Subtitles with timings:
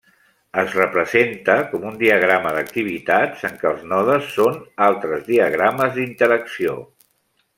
[0.59, 6.75] Es representa com un diagrama d'activitats en què els nodes són altres diagrames d'interacció.